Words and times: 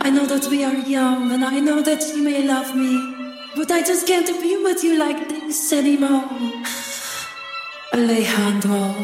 I 0.00 0.10
know 0.10 0.26
that 0.26 0.46
we 0.48 0.64
are 0.64 0.74
young 0.74 1.32
and 1.32 1.44
I 1.44 1.60
know 1.60 1.82
that 1.82 2.02
you 2.14 2.22
may 2.22 2.46
love 2.46 2.74
me, 2.74 2.92
but 3.54 3.70
I 3.70 3.82
just 3.82 4.06
can't 4.06 4.26
be 4.40 4.56
with 4.62 4.82
you 4.82 4.98
like 4.98 5.28
this 5.28 5.72
anymore. 5.72 6.24
Alejandro. 7.92 8.94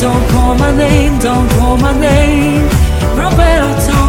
Don't 0.00 0.30
call 0.30 0.54
my 0.54 0.70
name, 0.76 1.18
don't 1.18 1.50
call 1.50 1.76
my 1.76 1.92
name, 1.98 2.62
Roberto. 3.16 4.07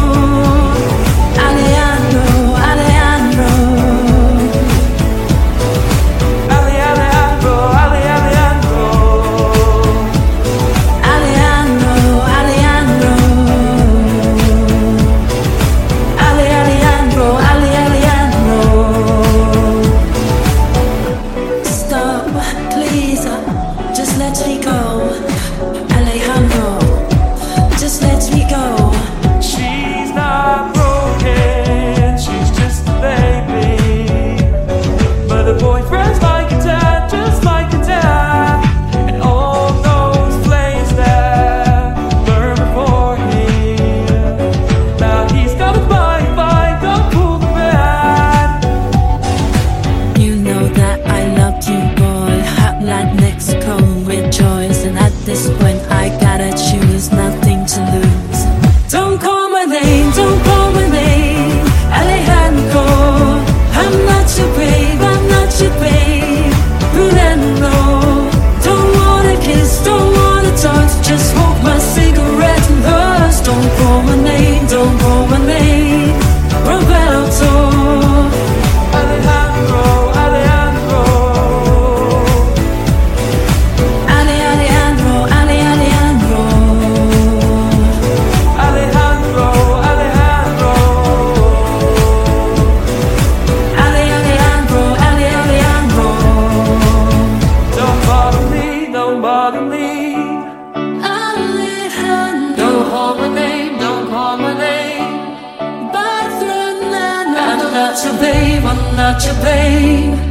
I'm 108.70 108.94
not 108.94 109.24
your 109.24 109.34
babe. 109.42 110.29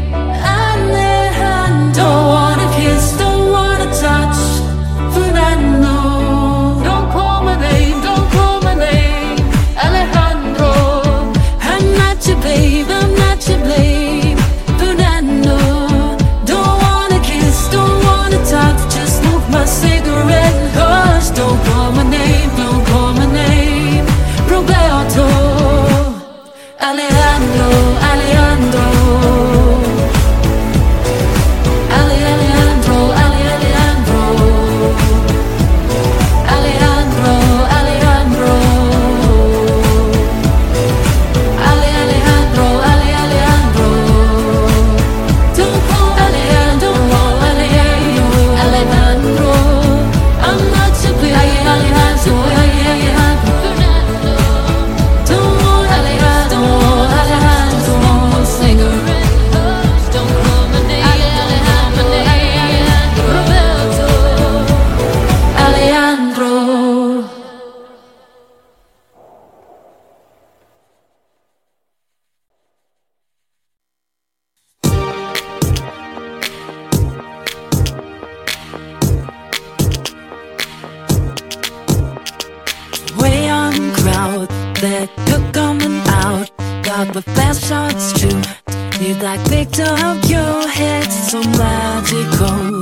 Like 89.18 89.44
picked 89.50 89.80
of 89.80 90.30
your 90.30 90.68
head 90.68 91.12
so 91.12 91.42
magical. 91.42 92.82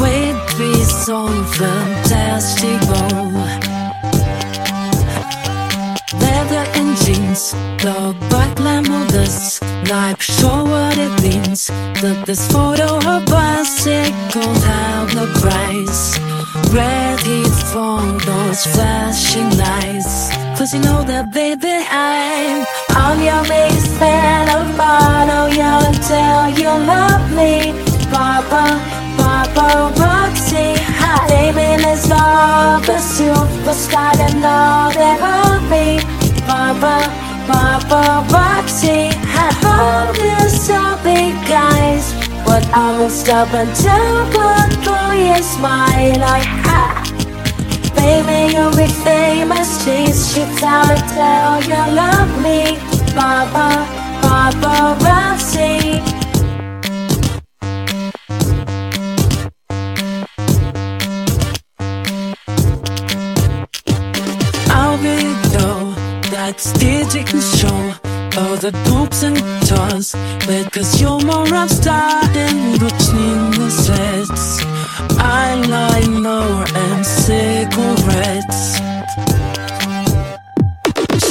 With 0.00 0.38
this 0.56 1.04
so 1.04 1.26
fantastical 1.58 3.08
Leather 6.20 6.64
and 6.78 6.96
jeans, 6.98 7.54
look 7.84 8.16
but 8.30 8.54
glamorous 8.54 9.60
Like 9.90 10.22
Show 10.22 10.64
what 10.64 10.96
it 10.96 11.10
means. 11.22 11.66
That 12.00 12.22
this 12.24 12.46
photo 12.50 12.98
of 12.98 13.28
us, 13.32 13.84
it 13.86 14.14
goes 14.32 14.62
the 15.12 15.26
price. 15.40 16.41
Ready 16.54 17.44
for 17.72 18.02
those 18.26 18.66
flashing 18.66 19.56
lights. 19.56 20.28
Cause 20.58 20.74
you 20.74 20.80
know 20.80 21.02
that 21.02 21.32
baby 21.32 21.72
I'm 21.88 22.66
I'm 22.90 23.18
your 23.24 23.42
biggest 23.48 23.88
fan 23.96 24.52
of 24.52 24.68
follow 24.76 25.48
you 25.48 25.72
until 25.88 26.52
you 26.60 26.68
love 26.84 27.24
me. 27.32 27.72
Papa, 28.12 28.76
Paparazzi. 29.16 30.76
Hi, 31.00 31.26
baby, 31.26 31.82
let's 31.82 32.10
love 32.10 32.84
the 32.84 33.00
superstar 33.00 34.12
and 34.20 34.44
all 34.44 34.92
that 34.92 35.18
will 35.24 35.56
be. 35.72 36.04
Papa, 36.44 37.08
Paparazzi. 37.48 39.08
I 39.24 39.48
hope 39.64 40.16
be 40.16 40.28
guys. 40.68 40.91
But 42.52 42.68
I 42.74 42.98
will 42.98 43.08
stop 43.08 43.48
until 43.54 44.14
one 44.28 44.72
oh 44.84 44.84
for 44.84 45.14
your 45.16 45.42
smile. 45.42 46.18
Like, 46.20 46.44
ha. 46.66 47.00
Baby, 47.96 48.52
you'll 48.52 48.76
be 48.76 48.88
famous. 49.02 49.82
Chase 49.82 50.36
you 50.36 50.42
and 50.42 50.98
tell 51.16 51.62
you 51.70 51.82
love 51.96 52.32
me. 52.44 52.76
Papa, 53.16 53.88
Paparazzi. 54.20 56.02
I'll 64.68 64.98
be 64.98 65.16
though 65.56 65.94
that 66.32 66.60
stage 66.60 67.14
can 67.24 67.40
show 67.40 67.80
all 68.36 68.56
the 68.56 68.72
dopes 68.84 69.22
and 69.22 69.61
toss 70.02 70.14
because 70.46 71.00
you're 71.00 71.20
more 71.20 71.44
rock 71.46 71.68
star 71.68 72.22
in 72.36 72.72
between 72.72 73.50
the 73.52 73.70
sets. 73.70 74.62
Eyeliner 75.18 76.66
and 76.76 77.06
cigarettes. 77.06 78.78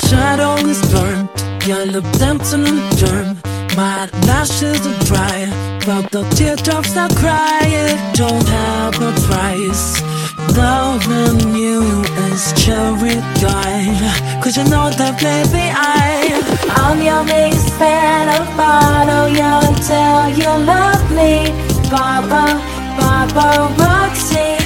Shadow 0.07 0.55
is 0.67 0.81
burnt, 0.91 1.67
your 1.67 1.85
lip 1.85 2.05
dancing 2.19 2.67
and 2.67 2.97
germ. 2.97 3.37
My 3.75 4.09
lashes 4.27 4.85
are 4.85 5.03
dry, 5.05 5.79
but 5.85 6.11
the 6.11 6.23
teardrops 6.35 6.95
I 6.97 7.07
cry 7.15 7.61
it 7.63 8.17
don't 8.17 8.47
have 8.47 8.95
a 9.01 9.11
price. 9.27 10.10
Loving 10.55 11.55
you 11.55 12.01
is 12.27 12.53
cherry 12.53 13.15
guide, 13.41 14.41
cause 14.43 14.57
you 14.57 14.63
know 14.65 14.89
that 14.89 15.15
baby 15.19 15.65
I 15.71 16.41
I'm 16.69 17.01
your 17.01 17.23
biggest 17.23 17.69
fan. 17.79 18.27
I'll 18.29 18.45
follow 18.59 19.23
you 19.31 19.51
until 19.69 20.27
you 20.39 20.51
love 20.65 21.05
me, 21.11 21.51
Papa, 21.89 22.59
Papa 22.99 23.47
Roxy. 23.79 24.57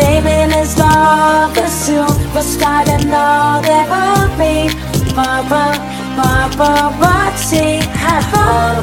Baby, 0.00 0.50
let's 0.52 0.76
love 0.78 1.54
the 1.54 1.68
superstar 1.68 2.86
and 2.88 3.12
all 3.12 3.60
that 3.62 3.86
will 3.92 4.28
be, 4.40 4.68
Papa, 5.14 5.76
Papa 6.16 6.70
Roxy. 7.00 7.80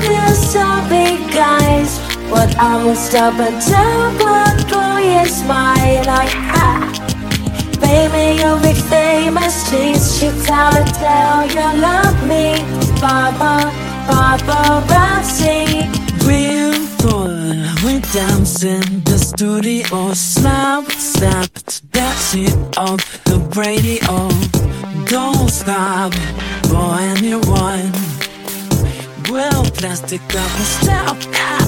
You 0.09 0.27
so 0.35 0.65
big 0.89 1.19
guys, 1.33 1.99
but 2.29 2.55
I 2.57 2.83
will 2.83 2.95
stop 2.95 3.39
until 3.39 4.11
one 4.25 4.59
for 4.69 4.86
your 4.99 5.25
my 5.47 6.01
life. 6.05 7.07
Baby, 7.79 8.41
you'll 8.41 8.59
be 8.59 8.73
famous. 8.73 9.69
Chase 9.69 10.21
you 10.21 10.31
down 10.45 10.75
and 10.77 10.93
tell 10.93 11.47
you 11.47 11.81
love 11.81 12.17
me. 12.27 12.55
Papa, 12.99 13.71
Paparazzi. 14.07 15.87
Real 16.27 16.77
good. 17.01 17.83
We 17.83 17.99
dance 18.11 18.63
in 18.63 19.03
the 19.03 19.17
studio. 19.17 20.13
Snap, 20.13 20.91
snap. 20.91 21.49
That's 21.91 22.35
it 22.35 22.77
on 22.77 22.97
the 23.25 23.37
radio. 23.55 24.29
Don't 25.05 25.49
stop 25.49 26.13
for 26.69 26.95
anyone. 26.99 27.91
Well, 29.29 29.63
plastic 29.77 30.21
up 30.35 30.51
stop. 30.81 31.66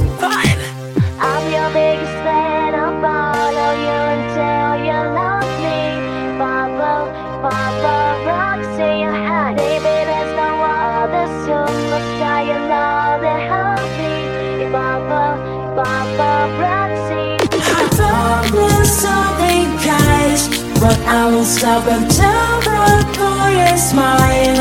But 20.79 20.97
I 21.07 21.29
won't 21.31 21.45
stop 21.45 21.85
until 21.87 22.51
the 22.67 22.81
boy 23.17 23.53
is 23.73 23.93
mine. 23.93 24.59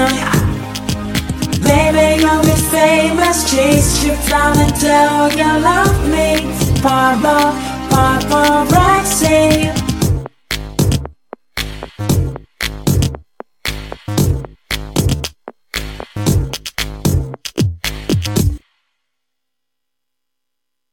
Baby, 1.63 2.23
you'll 2.23 2.43
be 2.43 2.57
famous. 2.71 3.51
Chase 3.51 4.05
you 4.05 4.15
down 4.29 4.59
until 4.59 5.31
you 5.39 5.51
love 5.63 5.99
me. 6.11 6.31
Papa, 6.83 7.55
Papa. 7.91 8.78